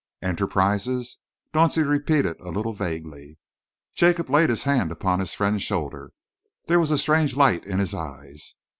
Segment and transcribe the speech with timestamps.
[0.23, 1.19] "Enterprises?"
[1.53, 3.37] Dauncey repeated a little vaguely.
[3.93, 6.11] Jacob laid his hand upon his friend's shoulder.
[6.65, 8.55] There was a strange light in his eyes.